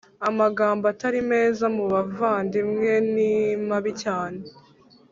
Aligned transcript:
Amagambo 0.29 0.83
Atari 0.93 1.19
meza 1.31 1.65
mubavandimwe 1.75 2.91
nimabi 3.13 3.91
cyane 4.03 4.39